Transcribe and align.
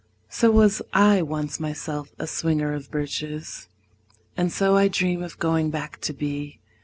So 0.29 0.49
was 0.49 0.81
I 0.93 1.21
once 1.21 1.59
myself 1.59 2.09
a 2.17 2.25
swinger 2.25 2.73
of 2.73 2.89
birches. 2.89 3.67
And 4.35 4.51
so 4.51 4.75
I 4.75 4.87
dream 4.87 5.21
of 5.21 5.37
going 5.37 5.69
back 5.69 6.01
to 6.01 6.11
be. 6.11 6.59